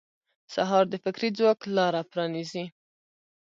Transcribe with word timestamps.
سهار 0.53 0.85
د 0.89 0.93
فکري 1.03 1.29
ځواک 1.37 1.59
لاره 1.77 2.01
پرانیزي. 2.11 2.65